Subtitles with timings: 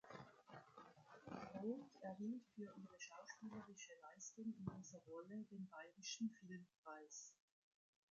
[1.61, 7.35] Roth erhielt für ihre schauspielerische Leistung in dieser Rolle den Bayerischen Filmpreis.